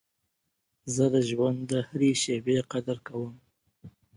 [0.93, 3.31] زه د ژوند د هري شېبې قدر کوم.